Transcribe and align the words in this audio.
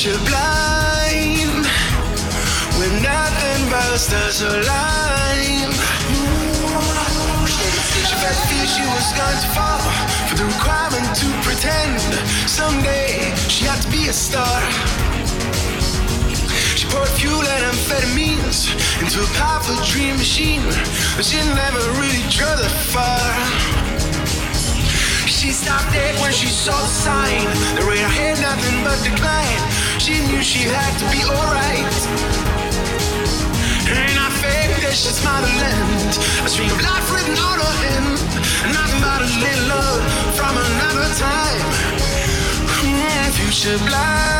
Futureblind 0.00 1.66
when 2.80 3.02
nothing 3.02 3.68
but 3.68 3.98
stars. 3.98 4.40
She 8.08 8.14
felt 8.16 8.40
fear 8.48 8.64
she 8.64 8.80
was 8.80 9.12
going 9.12 9.40
to 9.44 9.48
fall 9.52 9.84
for 10.24 10.36
the 10.36 10.46
requirement 10.46 11.04
to 11.20 11.26
pretend 11.44 12.00
someday 12.48 13.34
she 13.50 13.66
had 13.66 13.82
to 13.82 13.90
be 13.90 14.08
a 14.08 14.12
star. 14.14 14.62
She 16.78 16.86
poured 16.88 17.08
fuel 17.20 17.44
and 17.44 17.64
amphetamines 17.68 18.72
into 19.02 19.20
a 19.20 19.28
powerful 19.36 19.76
dream 19.84 20.16
machine, 20.16 20.64
but 21.14 21.26
she 21.26 21.36
never 21.52 21.82
really 22.00 22.24
drove 22.32 22.56
that 22.56 22.72
far. 22.88 23.79
She 25.40 25.52
stopped 25.52 25.90
dead 25.94 26.20
when 26.20 26.32
she 26.32 26.48
saw 26.48 26.76
the 26.82 26.86
sign. 26.86 27.40
The 27.74 27.80
radar 27.88 28.10
had 28.10 28.36
nothing 28.42 28.84
but 28.84 29.00
decline. 29.02 29.62
She 29.98 30.20
knew 30.28 30.42
she 30.42 30.68
had 30.68 30.92
to 31.00 31.06
be 31.08 31.24
alright. 31.24 31.96
And 33.88 34.18
I 34.20 34.28
fake 34.36 34.76
this 34.84 35.00
shit's 35.00 35.24
motherland. 35.24 36.12
A 36.44 36.48
string 36.50 36.70
of 36.70 36.82
life 36.84 37.08
written 37.08 37.38
on 37.40 37.56
her 37.56 37.74
hand. 37.88 38.20
Nothing 38.68 39.00
but 39.00 39.24
a 39.24 39.30
little 39.40 39.68
love 39.72 40.04
from 40.36 40.60
another 40.60 41.08
time. 41.16 41.64
Mm, 42.84 43.32
future 43.32 43.78
blind. 43.88 44.39